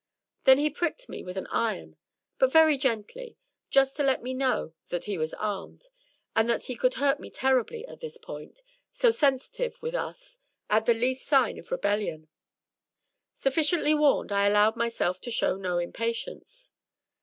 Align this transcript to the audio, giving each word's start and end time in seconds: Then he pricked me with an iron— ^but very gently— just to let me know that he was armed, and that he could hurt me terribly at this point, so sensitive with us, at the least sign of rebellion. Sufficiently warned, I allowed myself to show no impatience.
Then 0.45 0.57
he 0.57 0.71
pricked 0.71 1.09
me 1.09 1.23
with 1.23 1.37
an 1.37 1.45
iron— 1.51 1.95
^but 2.39 2.51
very 2.51 2.75
gently— 2.75 3.37
just 3.77 3.95
to 3.97 4.03
let 4.03 4.23
me 4.23 4.33
know 4.33 4.73
that 4.89 5.05
he 5.05 5.15
was 5.15 5.35
armed, 5.35 5.89
and 6.35 6.49
that 6.49 6.63
he 6.63 6.75
could 6.75 6.95
hurt 6.95 7.19
me 7.19 7.29
terribly 7.29 7.85
at 7.85 7.99
this 7.99 8.17
point, 8.17 8.61
so 8.93 9.11
sensitive 9.11 9.79
with 9.79 9.93
us, 9.93 10.39
at 10.71 10.85
the 10.87 10.95
least 10.95 11.27
sign 11.27 11.59
of 11.59 11.69
rebellion. 11.71 12.29
Sufficiently 13.31 13.93
warned, 13.93 14.31
I 14.31 14.47
allowed 14.47 14.75
myself 14.75 15.21
to 15.21 15.29
show 15.29 15.55
no 15.55 15.77
impatience. 15.77 16.71